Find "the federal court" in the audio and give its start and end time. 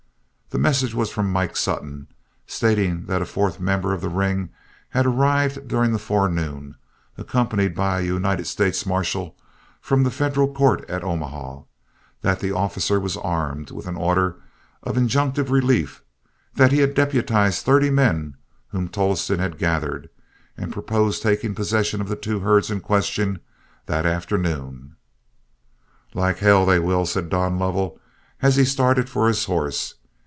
10.03-10.83